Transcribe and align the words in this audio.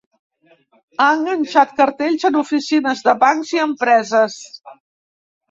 Ha 1.03 1.09
enganxat 1.17 1.75
cartells 1.81 2.25
en 2.31 2.39
oficines 2.41 3.05
de 3.09 3.15
bancs 3.27 3.53
i 3.59 3.63
empreses. 3.67 4.41